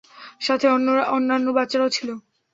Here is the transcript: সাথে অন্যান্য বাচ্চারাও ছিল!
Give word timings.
সাথে 0.41 0.65
অন্যান্য 1.11 1.47
বাচ্চারাও 1.57 1.89
ছিল! 1.89 2.09